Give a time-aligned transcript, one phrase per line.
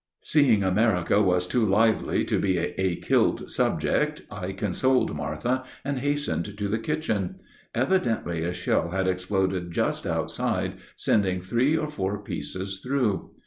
[0.23, 6.57] Seeing America was too lively to be a killed subject, I consoled Martha and hastened
[6.57, 7.35] to the kitchen.
[7.75, 13.33] Evidently a shell had exploded just outside, sending three or four pieces through.